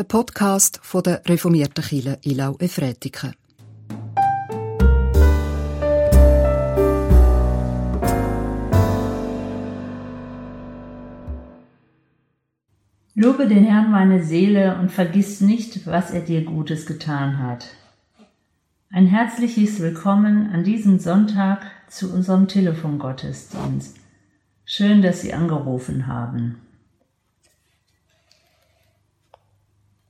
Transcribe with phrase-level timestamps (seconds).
[0.00, 3.34] der Podcast von der reformierten Kirche Ilau Efretiken.
[13.14, 17.66] Lobe den Herrn meine Seele und vergiss nicht, was er dir Gutes getan hat.
[18.90, 23.98] Ein herzliches Willkommen an diesem Sonntag zu unserem Telefongottesdienst.
[24.64, 26.69] Schön, dass Sie angerufen haben.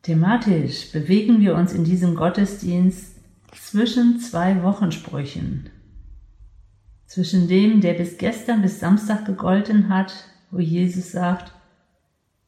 [0.02, 3.16] Thematisch bewegen wir uns in diesem Gottesdienst
[3.52, 5.68] zwischen zwei Wochensprüchen.
[7.06, 10.12] Zwischen dem, der bis gestern bis Samstag gegolten hat,
[10.50, 11.52] wo Jesus sagt,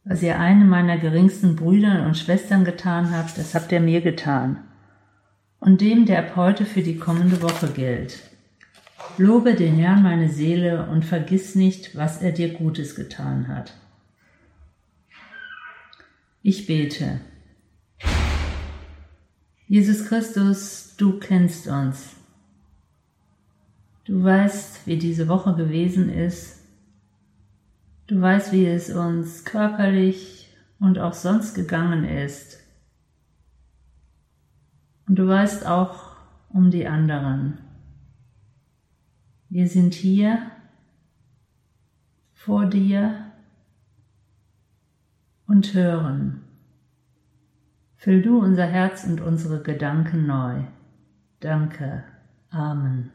[0.05, 4.64] was ihr einem meiner geringsten Brüder und Schwestern getan habt, das habt ihr mir getan.
[5.61, 8.19] Und dem, der ab heute für die kommende Woche gilt.
[9.19, 13.75] Lobe den Herrn meine Seele und vergiss nicht, was er dir Gutes getan hat.
[16.42, 17.20] Ich bete.
[19.73, 22.15] Jesus Christus, du kennst uns.
[24.05, 26.61] Du weißt, wie diese Woche gewesen ist.
[28.06, 32.61] Du weißt, wie es uns körperlich und auch sonst gegangen ist.
[35.09, 36.17] Und du weißt auch
[36.51, 37.57] um die anderen.
[39.48, 40.51] Wir sind hier
[42.34, 43.33] vor dir
[45.47, 46.42] und hören.
[48.03, 50.62] Füll du unser Herz und unsere Gedanken neu.
[51.39, 52.03] Danke.
[52.50, 53.12] Amen.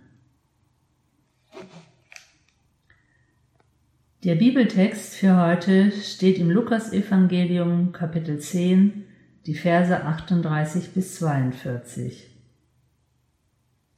[4.24, 9.04] Der Bibeltext für heute steht im Lukasevangelium Kapitel 10,
[9.46, 12.34] die Verse 38 bis 42.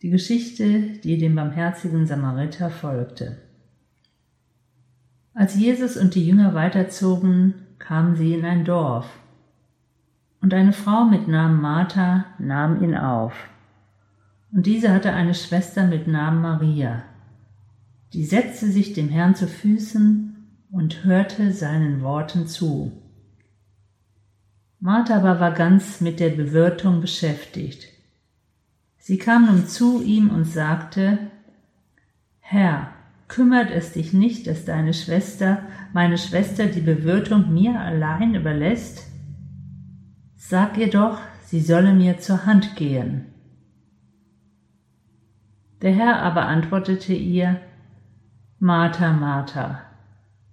[0.02, 3.38] Die Geschichte, die dem barmherzigen Samariter folgte.
[5.36, 9.08] Als Jesus und die Jünger weiterzogen, kamen sie in ein Dorf
[10.42, 13.34] und eine Frau mit Namen Martha nahm ihn auf.
[14.52, 17.04] Und diese hatte eine Schwester mit Namen Maria.
[18.14, 20.36] Die setzte sich dem Herrn zu Füßen
[20.72, 22.92] und hörte seinen Worten zu.
[24.80, 27.88] Martha aber war ganz mit der Bewirtung beschäftigt.
[28.98, 31.20] Sie kam nun zu ihm und sagte,
[32.39, 32.94] Herr,
[33.27, 35.64] kümmert es dich nicht, dass deine Schwester,
[35.94, 39.08] meine Schwester, die Bewirtung mir allein überlässt?
[40.42, 43.26] Sag ihr doch, sie solle mir zur Hand gehen.
[45.82, 47.60] Der Herr aber antwortete ihr,
[48.58, 49.82] Martha, Martha,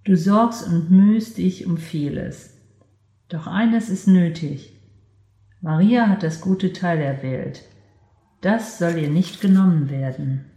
[0.03, 2.57] du sorgst und mühst dich um vieles.
[3.29, 4.73] Doch eines ist nötig.
[5.61, 7.63] Maria hat das gute Teil erwählt.
[8.41, 10.51] Das soll ihr nicht genommen werden.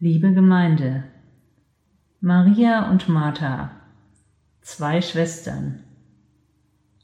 [0.00, 1.04] Liebe Gemeinde,
[2.20, 3.70] Maria und Martha,
[4.60, 5.84] zwei Schwestern,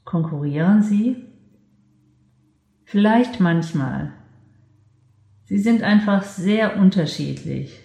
[0.07, 1.17] Konkurrieren sie?
[2.85, 4.13] Vielleicht manchmal.
[5.43, 7.77] Sie sind einfach sehr unterschiedlich.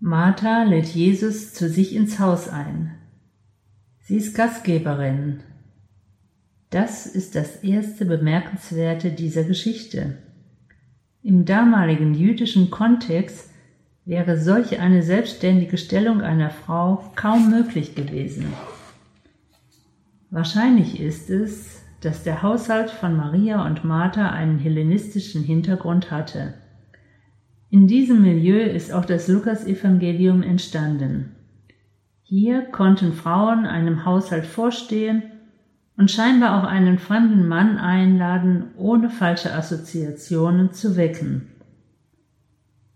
[0.00, 2.98] Martha lädt Jesus zu sich ins Haus ein.
[4.00, 5.44] Sie ist Gastgeberin.
[6.70, 10.18] Das ist das erste Bemerkenswerte dieser Geschichte.
[11.22, 13.47] Im damaligen jüdischen Kontext
[14.08, 18.46] wäre solch eine selbstständige Stellung einer Frau kaum möglich gewesen.
[20.30, 26.54] Wahrscheinlich ist es, dass der Haushalt von Maria und Martha einen hellenistischen Hintergrund hatte.
[27.68, 31.36] In diesem Milieu ist auch das Lukasevangelium entstanden.
[32.22, 35.22] Hier konnten Frauen einem Haushalt vorstehen
[35.98, 41.48] und scheinbar auch einen fremden Mann einladen, ohne falsche Assoziationen zu wecken.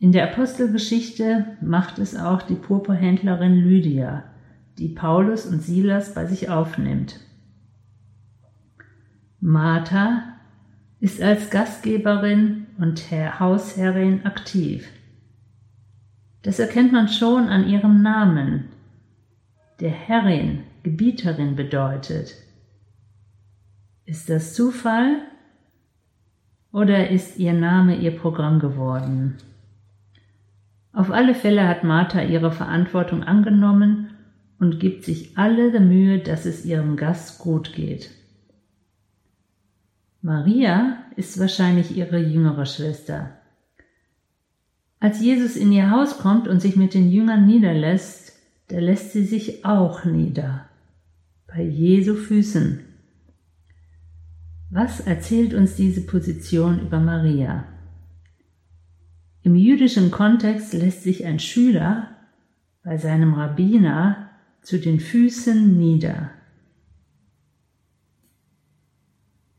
[0.03, 4.25] In der Apostelgeschichte macht es auch die Purpurhändlerin Lydia,
[4.77, 7.21] die Paulus und Silas bei sich aufnimmt.
[9.39, 10.25] Martha
[10.99, 14.89] ist als Gastgeberin und Hausherrin aktiv.
[16.43, 18.71] Das erkennt man schon an ihrem Namen,
[19.79, 22.35] der Herrin, Gebieterin bedeutet.
[24.05, 25.19] Ist das Zufall
[26.73, 29.39] oder ist ihr Name ihr Programm geworden?
[30.93, 34.11] Auf alle Fälle hat Martha ihre Verantwortung angenommen
[34.59, 38.11] und gibt sich alle Mühe, dass es ihrem Gast gut geht.
[40.21, 43.31] Maria ist wahrscheinlich ihre jüngere Schwester.
[45.01, 48.39] Als Jesus in ihr Haus kommt und sich mit den Jüngern niederlässt,
[48.69, 50.67] da lässt sie sich auch nieder,
[51.49, 52.81] bei Jesu Füßen.
[54.71, 57.65] Was erzählt uns diese Position über Maria?
[59.45, 62.09] Im jüdischen Kontext lässt sich ein Schüler
[62.85, 64.31] bei seinem Rabbiner
[64.63, 66.31] zu den Füßen nieder.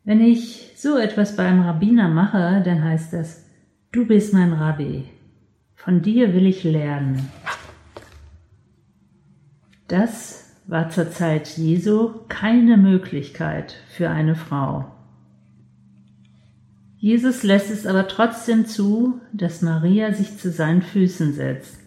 [0.06, 3.46] Wenn ich so etwas beim Rabbiner mache, dann heißt das,
[3.92, 5.06] du bist mein Rabbi,
[5.76, 7.30] von dir will ich lernen.
[9.88, 14.93] Das war zur Zeit Jesu keine Möglichkeit für eine Frau.
[17.04, 21.78] Jesus lässt es aber trotzdem zu, dass Maria sich zu seinen Füßen setzt.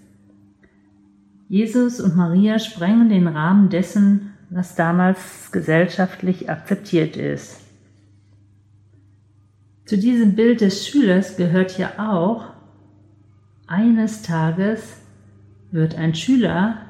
[1.49, 7.63] Jesus und Maria sprengen den Rahmen dessen, was damals gesellschaftlich akzeptiert ist.
[9.87, 12.53] Zu diesem Bild des Schülers gehört ja auch,
[13.67, 14.83] eines Tages
[15.71, 16.83] wird ein Schüler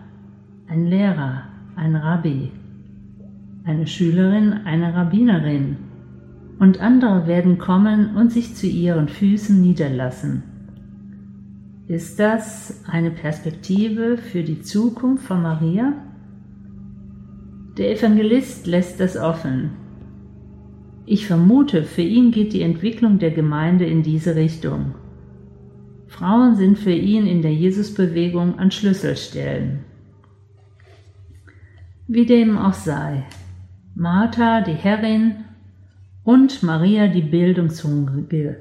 [0.67, 1.45] ein Lehrer,
[1.77, 2.51] ein Rabbi,
[3.63, 5.86] eine Schülerin, eine Rabbinerin
[6.59, 10.43] und andere werden kommen und sich zu ihren Füßen niederlassen.
[11.89, 15.93] Ist das eine Perspektive für die Zukunft von Maria?
[17.77, 19.71] Der Evangelist lässt das offen.
[21.05, 24.95] Ich vermute, für ihn geht die Entwicklung der Gemeinde in diese Richtung.
[26.09, 29.85] Frauen sind für ihn in der Jesusbewegung an Schlüsselstellen.
[32.09, 33.25] Wie dem auch sei,
[33.95, 35.45] Martha, die Herrin,
[36.27, 38.57] und Maria, die Bildungshungrige,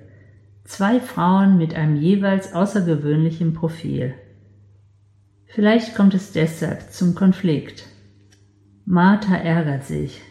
[0.65, 4.13] zwei Frauen mit einem jeweils außergewöhnlichen Profil.
[5.47, 7.87] Vielleicht kommt es deshalb zum Konflikt.
[8.85, 10.21] Martha ärgert sich.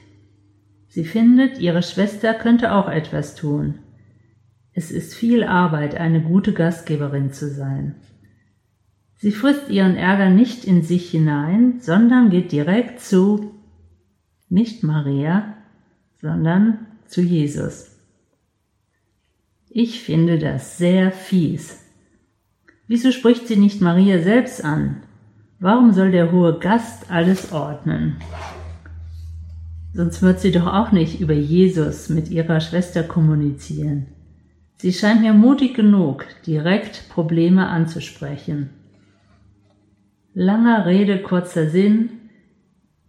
[0.86, 3.80] Sie findet, ihre Schwester könnte auch etwas tun.
[4.72, 7.96] Es ist viel Arbeit, eine gute Gastgeberin zu sein.
[9.16, 13.56] Sie frisst ihren Ärger nicht in sich hinein, sondern geht direkt zu,
[14.48, 15.54] nicht Maria,
[16.20, 17.90] sondern zu Jesus.
[19.70, 21.80] Ich finde das sehr fies.
[22.86, 25.02] Wieso spricht sie nicht Maria selbst an?
[25.58, 28.16] Warum soll der hohe Gast alles ordnen?
[29.94, 34.06] Sonst wird sie doch auch nicht über Jesus mit ihrer Schwester kommunizieren.
[34.76, 38.70] Sie scheint mir mutig genug, direkt Probleme anzusprechen.
[40.34, 42.10] Langer Rede, kurzer Sinn.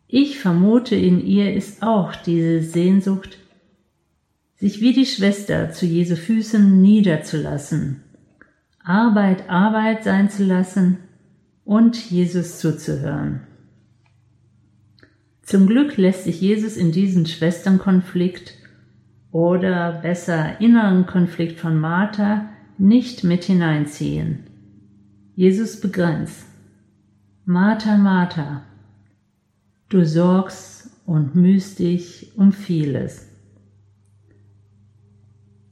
[0.07, 3.39] Ich vermute, in ihr ist auch diese Sehnsucht,
[4.55, 8.01] sich wie die Schwester zu Jesu Füßen niederzulassen,
[8.83, 10.97] Arbeit Arbeit sein zu lassen
[11.63, 13.41] und Jesus zuzuhören.
[15.41, 18.55] Zum Glück lässt sich Jesus in diesen Schwesternkonflikt
[19.31, 24.45] oder besser inneren Konflikt von Martha nicht mit hineinziehen.
[25.35, 26.45] Jesus begrenzt.
[27.43, 28.63] Martha, Martha,
[29.89, 33.24] du sorgst und mühst dich um vieles.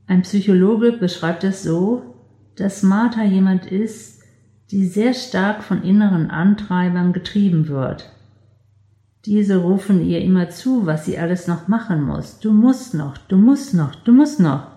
[0.07, 2.15] Ein Psychologe beschreibt es so,
[2.55, 4.21] dass Martha jemand ist,
[4.71, 8.11] die sehr stark von inneren Antreibern getrieben wird.
[9.25, 12.39] Diese rufen ihr immer zu, was sie alles noch machen muss.
[12.39, 14.67] Du musst noch, du musst noch, du musst noch.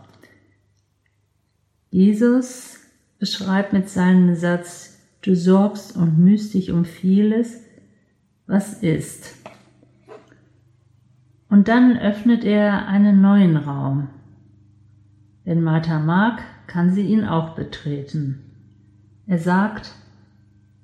[1.90, 2.78] Jesus
[3.18, 4.96] beschreibt mit seinem Satz,
[5.26, 7.60] Du sorgst und mühst dich um vieles,
[8.46, 9.34] was ist.
[11.48, 14.08] Und dann öffnet er einen neuen Raum.
[15.46, 18.40] Wenn Martha mag, kann sie ihn auch betreten.
[19.28, 19.92] Er sagt,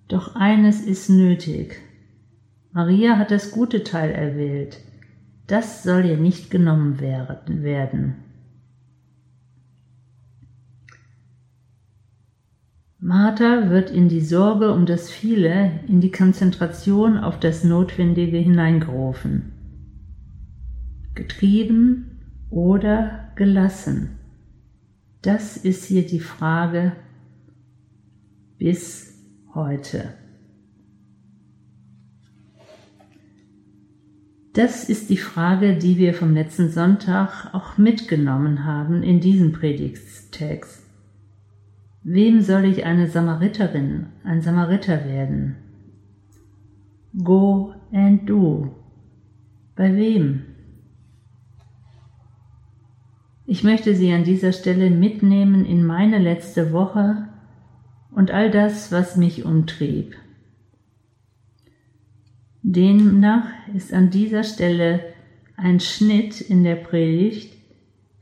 [0.07, 1.83] doch eines ist nötig.
[2.71, 4.79] Maria hat das gute Teil erwählt.
[5.49, 8.15] Das soll ihr nicht genommen werden.
[13.01, 19.55] Martha wird in die Sorge um das Viele, in die Konzentration auf das Notwendige hineingerufen.
[21.17, 24.21] Getrieben oder gelassen?
[25.23, 26.93] Das ist hier die Frage
[28.59, 29.15] bis
[29.55, 30.15] heute.
[34.53, 40.85] Das ist die Frage, die wir vom letzten Sonntag auch mitgenommen haben in diesem Predigtstext.
[42.03, 45.57] Wem soll ich eine Samariterin, ein Samariter werden?
[47.23, 48.75] Go and do.
[49.77, 50.52] Bei wem?
[53.45, 57.29] Ich möchte Sie an dieser Stelle mitnehmen in meine letzte Woche
[58.11, 60.15] und all das, was mich umtrieb.
[62.63, 65.01] Demnach ist an dieser Stelle
[65.57, 67.57] ein Schnitt in der Predigt.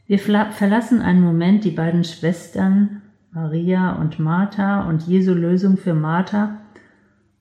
[0.06, 6.58] Wir verlassen einen Moment die beiden Schwestern Maria und Martha und Jesu Lösung für Martha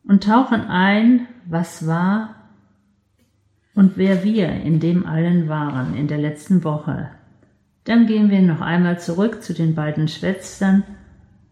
[0.03, 2.36] und tauchen ein, was war
[3.74, 7.09] und wer wir in dem allen waren in der letzten Woche.
[7.89, 10.84] Dann gehen wir noch einmal zurück zu den beiden Schwestern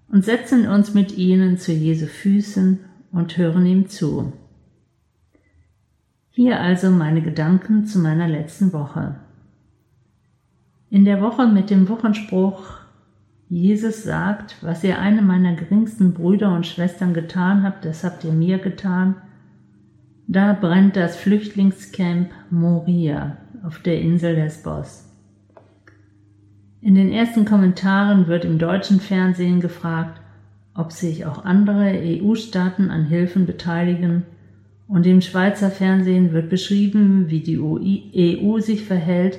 [0.07, 2.77] und setzen uns mit ihnen zu Jesu Füßen
[3.11, 4.33] und hören ihm zu.
[6.29, 9.15] Hier also meine Gedanken zu meiner letzten Woche.
[10.91, 12.81] In der Woche mit dem Wochenspruch
[13.49, 18.31] Jesus sagt, was ihr einem meiner geringsten Brüder und Schwestern getan habt, das habt ihr
[18.31, 19.15] mir getan,
[20.27, 25.06] da brennt das Flüchtlingscamp Moria auf der Insel Lesbos.
[26.87, 30.21] In den ersten Kommentaren wird im deutschen Fernsehen gefragt,
[30.73, 34.23] ob sich auch andere EU-Staaten an Hilfen beteiligen,
[34.87, 39.37] und im Schweizer Fernsehen wird beschrieben, wie die EU sich verhält,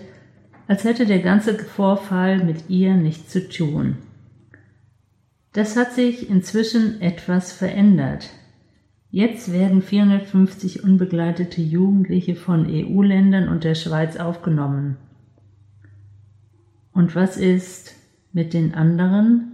[0.66, 3.96] als hätte der ganze Vorfall mit ihr nichts zu tun.
[5.54, 8.28] Das hat sich inzwischen etwas verändert.
[9.10, 14.98] Jetzt werden 450 unbegleitete Jugendliche von EU-Ländern und der Schweiz aufgenommen.
[16.98, 17.94] Und was ist
[18.32, 19.52] mit den anderen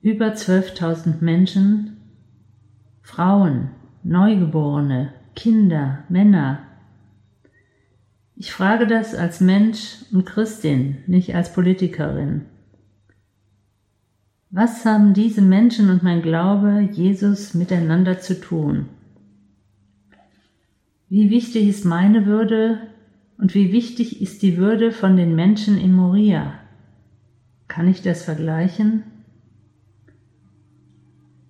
[0.00, 1.98] über 12.000 Menschen,
[3.02, 3.68] Frauen,
[4.02, 6.60] Neugeborene, Kinder, Männer?
[8.34, 12.46] Ich frage das als Mensch und Christin, nicht als Politikerin.
[14.48, 18.86] Was haben diese Menschen und mein Glaube, Jesus, miteinander zu tun?
[21.10, 22.78] Wie wichtig ist meine Würde
[23.36, 26.54] und wie wichtig ist die Würde von den Menschen in Moria?
[27.70, 29.04] Kann ich das vergleichen?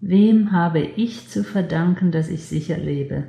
[0.03, 3.25] Wem habe ich zu verdanken, dass ich sicher lebe?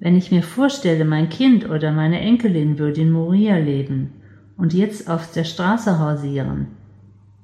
[0.00, 4.10] Wenn ich mir vorstelle, mein Kind oder meine Enkelin würde in Moria leben
[4.56, 6.66] und jetzt auf der Straße hausieren,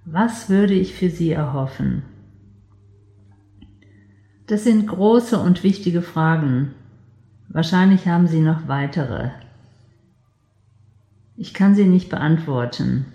[0.05, 2.03] was würde ich für sie erhoffen?
[4.49, 6.75] Das sind große und wichtige Fragen.
[7.49, 9.31] Wahrscheinlich haben Sie noch weitere.
[11.41, 13.07] Ich kann sie nicht beantworten.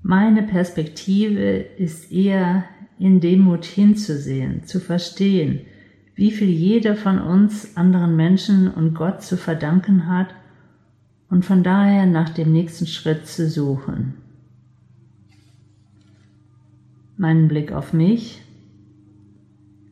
[0.00, 2.62] Meine Perspektive ist eher
[3.00, 5.62] in Demut hinzusehen, zu verstehen,
[6.14, 10.28] wie viel jeder von uns anderen Menschen und Gott zu verdanken hat
[11.30, 14.14] und von daher nach dem nächsten Schritt zu suchen.
[17.16, 18.40] Meinen Blick auf mich,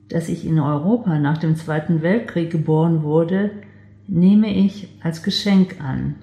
[0.09, 3.51] dass ich in Europa nach dem Zweiten Weltkrieg geboren wurde,
[4.07, 6.17] nehme ich als Geschenk an.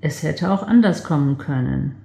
[0.00, 1.96] Es hätte auch anders kommen können.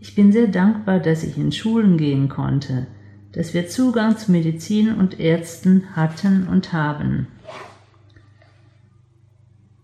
[0.00, 2.86] Ich bin sehr dankbar, dass ich in Schulen gehen konnte,
[3.32, 7.26] dass wir Zugang zu Medizin und Ärzten hatten und haben.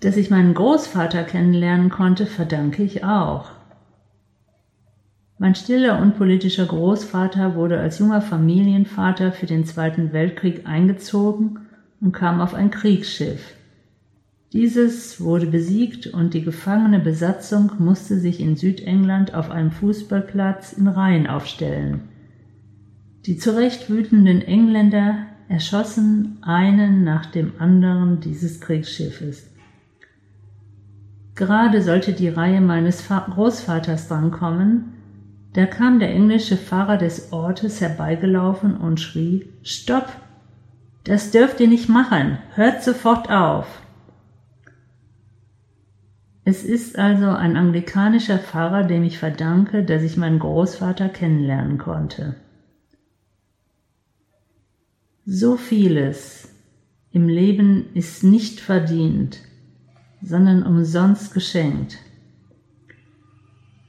[0.01, 3.51] Dass ich meinen Großvater kennenlernen konnte, verdanke ich auch.
[5.39, 11.61] Mein stiller und politischer Großvater wurde als junger Familienvater für den Zweiten Weltkrieg eingezogen
[12.01, 13.55] und kam auf ein Kriegsschiff.
[14.55, 20.87] Dieses wurde besiegt und die gefangene Besatzung musste sich in Südengland auf einem Fußballplatz in
[20.87, 22.03] Reihen aufstellen.
[23.27, 29.51] Die zurecht wütenden Engländer erschossen einen nach dem anderen dieses Kriegsschiffes.
[31.35, 34.93] Gerade sollte die Reihe meines Großvaters drankommen,
[35.55, 40.13] da kam der englische Pfarrer des Ortes herbeigelaufen und schrie Stopp.
[41.03, 42.39] Das dürft ihr nicht machen.
[42.55, 43.84] Hört sofort auf.
[46.47, 52.37] Es ist also ein anglikanischer Pfarrer, dem ich verdanke, dass ich meinen Großvater kennenlernen konnte.
[55.25, 56.51] So vieles
[57.13, 59.39] im Leben ist nicht verdient,
[60.21, 61.97] sondern umsonst geschenkt.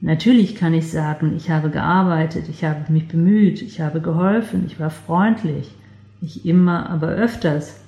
[0.00, 4.80] Natürlich kann ich sagen, ich habe gearbeitet, ich habe mich bemüht, ich habe geholfen, ich
[4.80, 5.74] war freundlich,
[6.22, 7.80] nicht immer, aber öfters.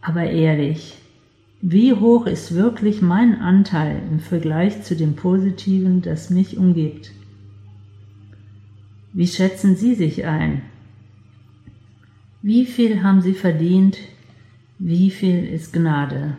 [0.00, 0.98] Aber ehrlich,
[1.66, 7.12] wie hoch ist wirklich mein Anteil im Vergleich zu dem Positiven, das mich umgibt?
[9.14, 10.60] Wie schätzen Sie sich ein?
[12.42, 13.96] Wie viel haben sie verdient?
[14.78, 16.36] Wie viel ist Gnade?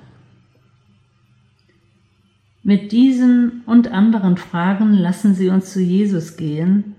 [2.61, 6.93] Mit diesen und anderen Fragen lassen Sie uns zu Jesus gehen,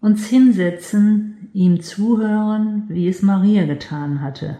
[0.00, 4.58] uns hinsetzen, ihm zuhören, wie es Maria getan hatte.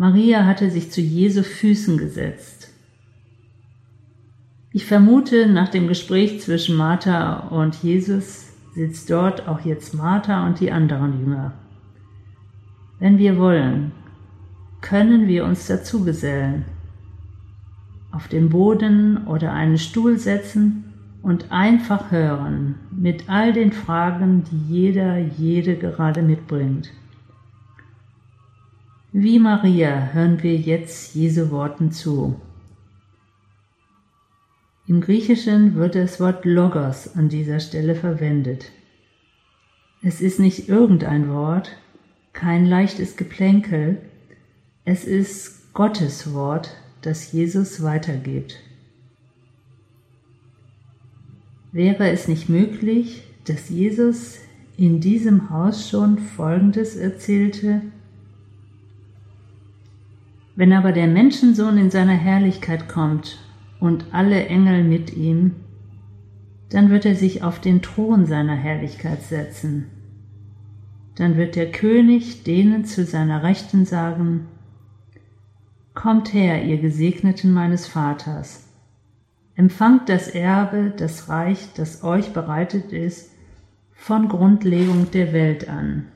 [0.00, 2.72] Maria hatte sich zu Jesu Füßen gesetzt.
[4.72, 10.60] Ich vermute, nach dem Gespräch zwischen Martha und Jesus sitzt dort auch jetzt Martha und
[10.60, 11.52] die anderen Jünger.
[13.00, 13.90] Wenn wir wollen,
[14.82, 16.64] können wir uns dazu gesellen,
[18.12, 24.72] auf den Boden oder einen Stuhl setzen und einfach hören mit all den Fragen, die
[24.72, 26.92] jeder, jede gerade mitbringt.
[29.20, 32.40] Wie Maria hören wir jetzt Jesu Worten zu.
[34.86, 38.70] Im Griechischen wird das Wort Logos an dieser Stelle verwendet.
[40.04, 41.72] Es ist nicht irgendein Wort,
[42.32, 44.00] kein leichtes Geplänkel,
[44.84, 48.60] es ist Gottes Wort, das Jesus weitergibt.
[51.72, 54.36] Wäre es nicht möglich, dass Jesus
[54.76, 57.82] in diesem Haus schon Folgendes erzählte?
[60.58, 63.38] Wenn aber der Menschensohn in seiner Herrlichkeit kommt
[63.78, 65.54] und alle Engel mit ihm,
[66.70, 69.86] dann wird er sich auf den Thron seiner Herrlichkeit setzen.
[71.14, 74.48] Dann wird der König denen zu seiner Rechten sagen,
[75.94, 78.66] Kommt her, ihr Gesegneten meines Vaters,
[79.54, 83.30] empfangt das Erbe, das Reich, das euch bereitet ist,
[83.92, 86.08] von Grundlegung der Welt an.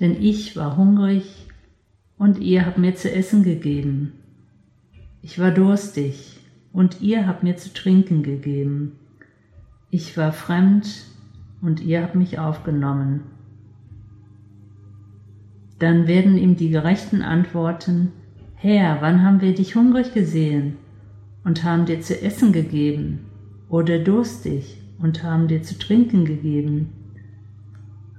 [0.00, 1.51] Denn ich war hungrig
[2.22, 4.12] und ihr habt mir zu essen gegeben.
[5.22, 6.38] Ich war durstig
[6.72, 8.92] und ihr habt mir zu trinken gegeben.
[9.90, 10.86] Ich war fremd
[11.62, 13.22] und ihr habt mich aufgenommen.
[15.80, 18.12] Dann werden ihm die Gerechten antworten,
[18.54, 20.76] Herr, wann haben wir dich hungrig gesehen
[21.42, 23.18] und haben dir zu essen gegeben
[23.68, 26.92] oder durstig und haben dir zu trinken gegeben?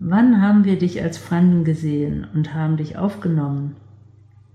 [0.02, 3.78] Wann haben wir dich als Fremden gesehen und haben dich aufgenommen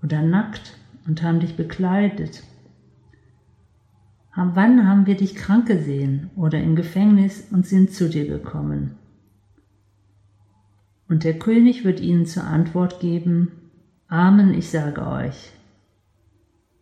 [0.03, 0.77] oder nackt
[1.07, 2.43] und haben dich bekleidet?
[4.35, 8.95] Wann haben wir dich krank gesehen oder im Gefängnis und sind zu dir gekommen?
[11.09, 13.51] Und der König wird ihnen zur Antwort geben,
[14.07, 15.53] Amen, ich sage euch,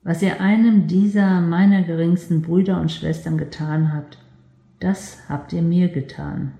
[0.02, 4.18] was ihr einem dieser meiner geringsten Brüder und Schwestern getan habt,
[4.78, 6.52] das habt ihr mir getan.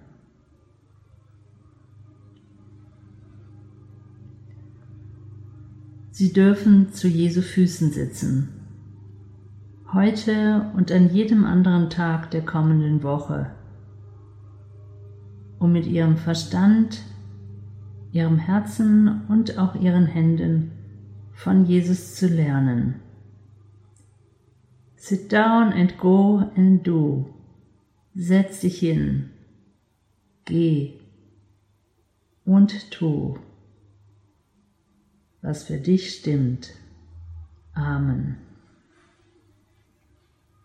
[6.19, 8.49] Sie dürfen zu Jesu Füßen sitzen,
[9.93, 13.51] heute und an jedem anderen Tag der kommenden Woche,
[15.59, 17.03] um mit ihrem Verstand,
[18.13, 20.71] ihrem Herzen und auch ihren Händen
[21.35, 22.95] von Jesus zu lernen.
[24.95, 27.27] Sit down and go and do.
[28.15, 29.29] Setz dich hin,
[30.47, 30.95] geh.
[32.47, 33.37] Und tu,
[35.47, 36.73] was für dich stimmt.
[37.73, 38.37] Amen.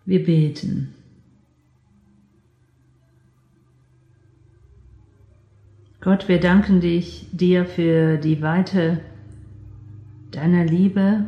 [0.06, 0.96] Wir beten.
[6.00, 9.02] Gott, wir danken dich, dir für die Weite
[10.32, 11.28] deiner Liebe,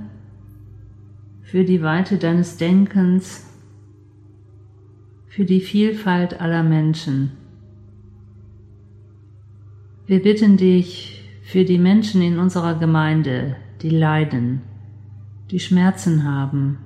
[1.44, 3.46] für die Weite deines Denkens,
[5.28, 7.34] für die Vielfalt aller Menschen.
[10.08, 14.62] Wir bitten dich für die Menschen in unserer Gemeinde, die leiden,
[15.52, 16.80] die Schmerzen haben,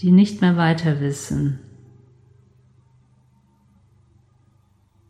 [0.00, 1.60] die nicht mehr weiter wissen.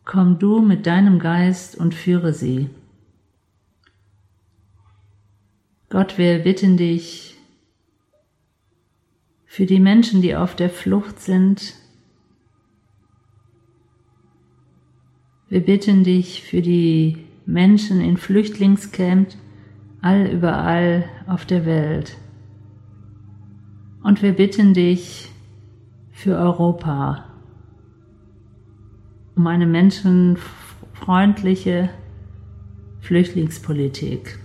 [0.05, 2.69] Komm du mit deinem Geist und führe sie.
[5.89, 7.35] Gott, wir bitten dich
[9.45, 11.73] für die Menschen, die auf der Flucht sind.
[15.49, 19.37] Wir bitten dich für die Menschen in Flüchtlingscamps
[20.01, 22.17] all überall auf der Welt.
[24.03, 25.31] Und wir bitten dich
[26.11, 27.23] für Europa
[29.35, 31.89] um eine menschenfreundliche
[32.99, 34.37] Flüchtlingspolitik.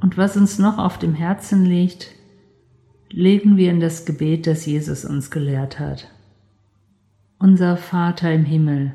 [0.00, 2.10] Und was uns noch auf dem Herzen liegt,
[3.10, 6.10] legen wir in das Gebet, das Jesus uns gelehrt hat.
[7.38, 8.94] Unser Vater im Himmel,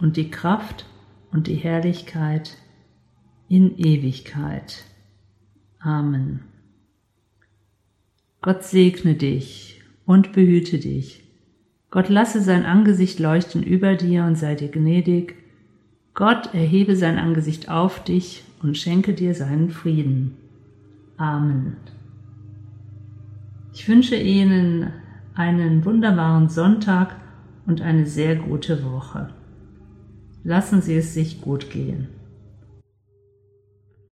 [0.00, 0.86] und die Kraft
[1.32, 2.56] und die Herrlichkeit
[3.48, 4.84] in Ewigkeit.
[5.80, 6.40] Amen.
[8.40, 11.24] Gott segne dich und behüte dich.
[11.90, 15.36] Gott lasse sein Angesicht leuchten über dir und sei dir gnädig.
[16.14, 20.36] Gott erhebe sein Angesicht auf dich und schenke dir seinen Frieden.
[21.16, 21.76] Amen.
[23.72, 24.92] Ich wünsche Ihnen
[25.34, 27.16] einen wunderbaren Sonntag
[27.66, 29.30] und eine sehr gute Woche.
[30.46, 32.08] Lassen Sie es sich gut gehen.